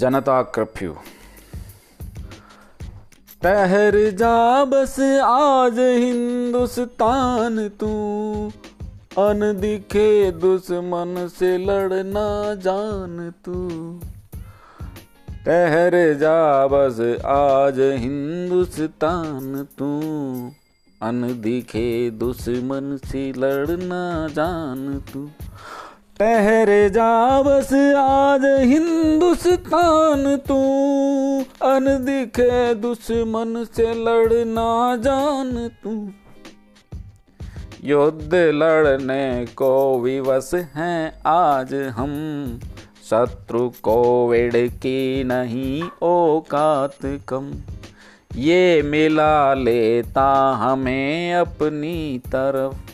जनता 0.00 0.42
curfew 0.54 0.92
ठहर 3.42 3.96
जा 4.10 4.36
बस 4.64 4.94
आज 5.24 5.78
हिंदुस्तान 5.78 7.68
तू। 7.80 7.88
अन 9.18 9.40
दिखे 9.60 10.08
दुश्मन 10.32 11.28
से 11.38 11.50
लड़ना 11.58 12.24
जान 12.66 13.30
तू। 13.44 13.56
ठहर 15.46 15.96
जा 16.20 16.36
बस 16.66 17.00
आज 17.26 17.80
हिंदुस्तान 17.98 19.66
तू। 19.78 19.90
अन 21.02 21.22
दिखे 21.40 21.88
दुश्मन 22.20 22.96
से 23.04 23.32
लड़ना 23.36 24.02
जान 24.32 24.82
तू। 25.12 25.28
ठहरे 26.20 26.90
जा 26.90 27.42
बस 27.42 27.72
आज 27.96 28.42
हिंदुस्तान 28.44 30.36
तू। 30.36 30.56
अन 31.66 31.86
दिखे 32.00 32.74
दुश्मन 32.74 33.66
से 33.76 33.86
लड़ना 33.94 34.96
जान 34.96 35.70
तू। 35.84 35.94
युद्ध 37.84 38.34
लड़ने 38.34 39.46
को 39.56 40.00
विवश 40.00 40.50
हैं 40.54 41.22
आज 41.26 41.74
हम। 41.74 42.12
शत्रु 43.10 43.68
कोविड 43.68 44.52
की 44.54 45.24
नहीं 45.24 45.82
औकात 46.02 46.98
कम। 47.28 47.52
ये 48.36 48.82
मिला 48.82 49.54
लेता 49.54 50.30
हमें 50.50 51.34
अपनी 51.34 52.18
तरफ़। 52.18 52.89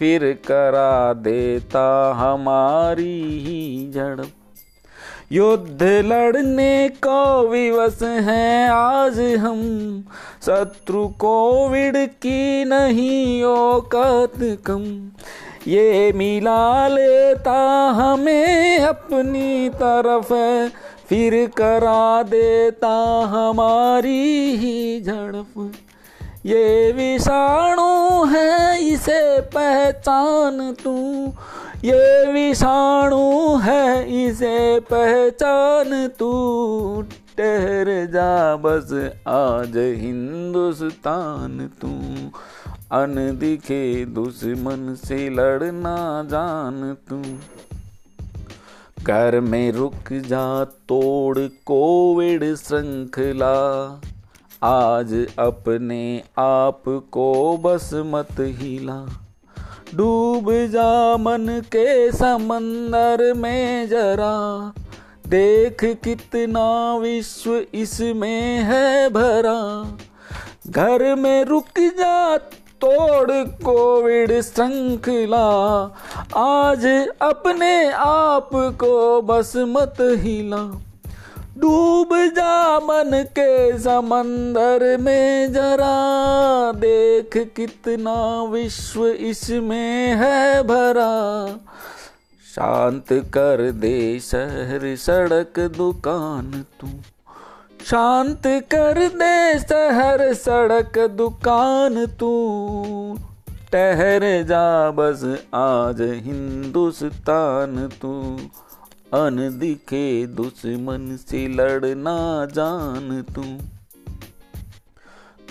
फिर 0.00 0.38
करा 0.46 1.12
देता 1.12 2.12
हमारी 2.16 3.22
ही 3.22 3.92
झड़प 3.94 4.30
युद्ध 5.32 5.82
लड़ने 5.82 6.88
को 6.88 7.48
विवश 7.48 8.02
हैं 8.02 8.68
आज 8.68 9.20
हम। 9.20 9.60
शत्रु 10.46 11.08
कोविड 11.08 11.96
की 11.96 12.64
नहीं 12.64 13.42
औकात 13.42 14.58
कम। 14.66 15.10
ये 15.66 16.12
मिला 16.12 16.88
लेता 16.88 17.90
हमें 17.90 18.78
अपनी 18.78 19.68
तरफ़ 19.68 20.34
है। 20.34 20.68
फिर 21.08 21.46
करा 21.56 22.22
देता 22.22 23.20
हमारी 23.26 24.56
ही 24.56 25.02
झड़प। 25.02 25.72
ये 26.46 26.92
विषाणु 26.92 28.24
है 28.24 28.69
इसे 29.00 29.40
पहचान 29.40 30.72
तू 30.84 31.26
ये 31.84 32.32
विषाणु 32.32 33.56
है, 33.56 34.12
इसे 34.26 34.80
पहचान 34.80 36.08
तू। 36.08 36.30
ठहर 37.02 38.06
जा 38.06 38.56
बस, 38.56 39.10
आज 39.28 39.72
हिंदुस्तान 39.76 41.70
तू। 41.82 41.88
अन 42.96 43.36
दिखे 43.40 44.04
दुश्मन 44.04 44.94
से 45.04 45.30
लड़ना 45.30 46.22
जान 46.26 46.96
तू। 47.08 47.22
घर 49.04 49.40
में 49.40 49.72
रुक 49.72 50.12
जा, 50.12 50.64
तोड़ 50.64 51.38
कोविड 51.38 52.54
श्रृंखला। 52.54 53.56
आज 54.62 55.26
अपने 55.38 56.22
आप 56.38 56.82
को 57.12 57.56
बस 57.56 57.90
मत 57.94 58.26
हिला। 58.40 59.08
डूब 59.94 60.46
जा 60.50 61.16
मन 61.16 61.46
के 61.48 62.12
समंदर 62.12 63.34
में 63.34 63.88
जरा। 63.88 64.72
देख 65.28 65.84
कितना 65.84 66.96
विश्व 66.96 67.64
इसमें 67.74 68.58
है 68.58 69.08
भरा। 69.08 69.92
घर 70.66 71.14
में 71.14 71.44
रुक 71.44 71.78
जा, 71.78 72.36
तोड़ 72.84 73.30
कोविड 73.48 74.40
श्रृंखला। 74.40 75.80
आज 76.36 77.08
अपने 77.22 77.90
आप 77.90 78.50
को 78.54 79.22
बस 79.22 79.52
मत 79.56 79.96
हिला। 80.00 80.80
डूब 81.58 82.08
जा 82.12 82.78
मन 82.78 83.10
के 83.14 83.78
समंदर 83.78 84.98
में, 84.98 85.52
जरा 85.52 86.72
देख 86.72 87.52
कितना 87.56 88.44
विश्व 88.44 89.06
इसमें 89.06 90.08
है 90.08 90.62
भरा। 90.62 91.46
शांत 92.54 93.06
कर 93.12 93.70
दे 93.70 94.20
शहर, 94.20 94.96
सड़क, 94.96 95.60
दुकान 95.76 96.64
तू। 96.80 96.86
शांत 97.84 98.42
कर 98.46 99.08
दे 99.08 99.58
शहर, 99.58 100.34
सड़क, 100.34 100.98
दुकान 100.98 102.06
तू। 102.06 102.32
ठहर 103.72 104.20
जा 104.24 104.90
बस 104.90 105.36
आज 105.54 105.96
हिंदुस्तान 106.00 107.88
तू। 108.02 108.38
अन 109.14 109.36
दिखे 109.58 110.26
दुश्मन 110.26 111.16
से 111.20 111.46
लड़ना 111.48 112.12
जान 112.52 113.22
तू। 113.34 113.42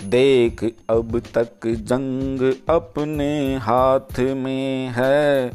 देख 0.08 0.62
अब 0.90 1.18
तक 1.34 1.66
जंग 1.66 2.42
अपने 2.68 3.56
हाथ 3.56 4.20
में 4.36 4.88
है। 4.88 5.50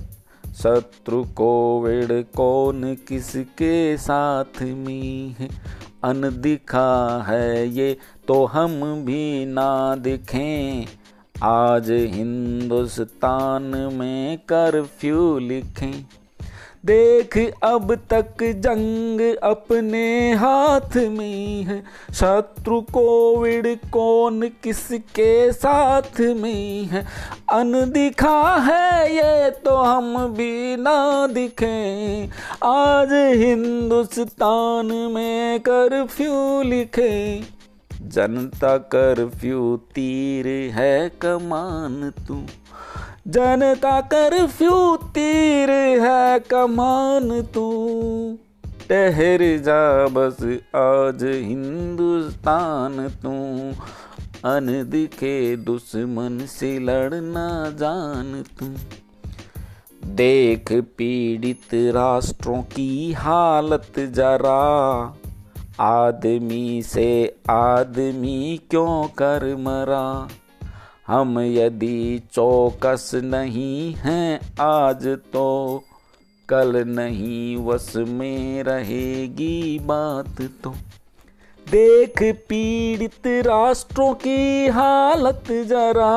शत्रु 0.54 1.24
कोविड 1.24 2.12
कौन 2.36 2.96
किसके 3.08 3.98
साथ 3.98 4.62
में 4.62 5.36
है 5.40 5.50
अन 6.04 6.30
दिखा 6.42 6.92
है 7.28 7.68
ये 7.68 7.98
तो 8.28 8.46
हम 8.46 8.80
भी 9.06 9.46
ना 9.46 9.96
दिखें। 9.96 10.86
आज 11.44 11.92
हिंदुस्तान 11.92 13.64
में 13.94 14.38
कर्फ्यू 14.38 15.40
लिखें। 15.40 16.06
देख 16.86 17.38
अब 17.64 17.96
तक 17.96 18.44
जंग 18.44 19.36
अपने 19.36 20.34
हाथ 20.34 20.96
में 20.96 21.64
है। 21.64 21.84
शत्रु 22.14 22.82
कोविड 22.82 23.78
कौन 23.92 24.42
किसके 24.64 25.52
साथ 25.52 26.20
में 26.20 26.84
है? 26.84 27.06
अनदिखा 27.54 28.56
है 28.56 29.16
ये 29.16 29.50
तो 29.50 29.76
हम 29.76 30.28
भी 30.28 30.76
ना 30.76 31.28
दिखे। 31.28 32.30
आज 32.64 33.14
हिंदुस्तान 33.14 34.86
में 34.86 35.60
कर्फ्यू 35.60 36.62
लिखे। 36.62 37.42
जनता 38.02 38.78
कर्फ्यू 38.78 39.78
तीर 39.78 40.48
है 40.74 41.10
कमान 41.10 42.14
तू। 42.28 42.42
जनता 43.28 44.02
कर्फ्यू 44.02 44.98
तीर 44.98 45.70
है 46.02 46.40
कमान 46.40 47.42
तू। 47.42 47.66
ठहर 48.90 49.40
जा 49.42 50.08
बस 50.08 50.38
आज 50.76 51.24
हिंदुस्तान 51.24 53.08
तू। 53.08 53.32
अन 54.50 54.86
दिखे 54.90 55.58
दुश्मन 55.58 56.46
से 56.46 56.80
लड़ना 56.80 57.70
जान 57.70 58.44
तू। 58.60 58.66
देख 60.10 60.74
पीड़ित 60.74 61.74
राष्ट्रों 61.74 62.62
की 62.62 63.14
हालत 63.14 64.00
जरा। 64.00 65.16
आदमी 65.80 66.82
से 66.82 67.36
आदमी 67.50 68.62
क्यों 68.70 69.08
कर 69.08 69.56
मरा? 69.56 70.30
हम 71.08 71.40
यदि 71.40 72.22
चौकस 72.34 73.12
नहीं 73.14 73.94
हैं 73.94 74.40
आज 74.60 75.08
तो 75.08 75.84
कल 76.50 76.84
नहीं 76.88 77.58
वस 77.58 77.94
में 77.96 78.64
रहेगी 78.64 79.80
बात 79.80 80.50
तो। 80.64 80.70
देख 81.72 82.24
पीड़ित 82.24 83.28
राष्ट्रों 83.28 84.14
की 84.14 84.68
हालत 84.68 85.44
जरा, 85.52 86.14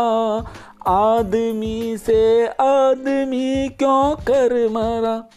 आदमी 0.86 1.96
से 1.98 2.46
आदमी 2.46 3.68
क्यों 3.68 4.16
कर 4.16 4.68
मरा? 4.68 5.28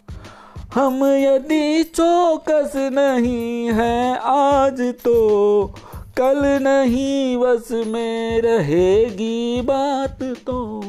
हम 0.76 1.06
यदि 1.06 1.84
चौकस 1.84 2.72
नहीं 2.76 3.68
हैं 3.68 4.20
आज 4.20 4.82
तो 4.82 5.74
कल 6.22 6.64
नहीं 6.64 7.38
बस 7.38 7.68
में 7.72 8.42
रहेगी 8.42 9.62
बात 9.62 10.24
तो। 10.24 10.82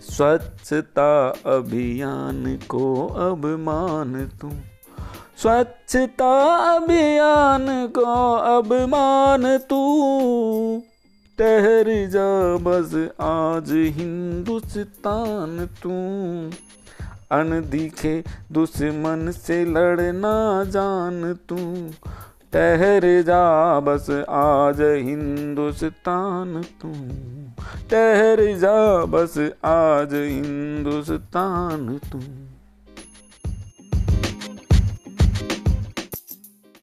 स्वच्छता 0.00 1.28
अभियान 1.46 2.58
को 2.68 3.06
अब 3.06 3.46
मान 3.46 4.30
तू। 4.40 4.50
स्वच्छता 5.42 6.56
अभियान 6.76 7.86
को 7.86 8.34
अब 8.34 8.72
मान 8.72 9.58
तू। 9.58 9.82
ठहर 11.38 11.84
जा 11.88 12.56
बस 12.56 13.08
आज 13.20 13.70
हिंदुस्तान 13.70 15.68
तू। 15.82 15.90
अनदिखे 17.36 18.24
दुश्मन 18.52 19.30
से 19.30 19.64
लड़ना 19.64 20.64
जान 20.64 21.38
तू। 21.48 21.56
ठहर 22.52 23.22
जा 23.22 23.80
बस 23.80 24.10
आज 24.28 24.80
हिंदुस्तान 24.80 26.62
तू। 26.82 26.92
ठहर 27.90 28.56
जा 28.58 29.04
बस 29.04 29.38
आज 29.64 30.14
हिंदुस्तान 30.14 32.00
तू। 32.12 32.47